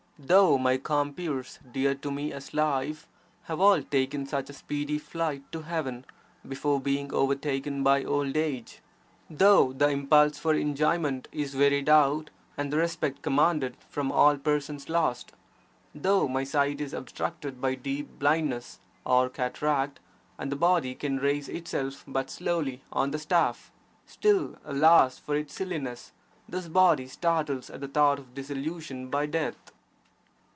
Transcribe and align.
Though 0.23 0.55
my 0.59 0.77
compeers, 0.77 1.57
dear 1.71 1.95
to 1.95 2.11
me 2.11 2.31
as 2.31 2.53
life, 2.53 3.07
have 3.45 3.59
all 3.59 3.81
taken 3.81 4.27
such 4.27 4.51
a 4.51 4.53
speedy 4.53 4.99
flight 4.99 5.41
to 5.51 5.63
heaven 5.63 6.05
(before 6.47 6.79
being 6.79 7.11
overtaken 7.11 7.81
by 7.81 8.03
old 8.03 8.37
age); 8.37 8.81
though 9.31 9.73
the 9.73 9.89
impulse 9.89 10.37
for 10.37 10.53
enjoyment 10.53 11.27
is 11.31 11.55
wearied 11.55 11.89
out 11.89 12.29
and 12.55 12.71
the 12.71 12.77
respect 12.77 13.23
commanded 13.23 13.75
from 13.89 14.11
all 14.11 14.37
persons 14.37 14.89
lost; 14.89 15.31
though 15.95 16.27
my 16.27 16.43
sight 16.43 16.79
is 16.81 16.93
obstructed 16.93 17.59
by 17.59 17.73
deep 17.73 18.19
blindness 18.19 18.79
(or 19.03 19.27
cataract) 19.27 19.99
and 20.37 20.51
the 20.51 20.55
body 20.55 20.93
can 20.93 21.17
raise 21.17 21.49
itself 21.49 22.03
but 22.07 22.29
slowly 22.29 22.83
on 22.93 23.09
the 23.09 23.17
staff; 23.17 23.71
still, 24.05 24.55
alas 24.65 25.17
for 25.17 25.35
its 25.35 25.51
silliness, 25.55 26.11
this 26.47 26.67
body 26.67 27.07
startles 27.07 27.71
at 27.71 27.81
the 27.81 27.87
thought 27.87 28.19
of 28.19 28.35
dissolution 28.35 29.07
by 29.09 29.25
death! 29.25 29.71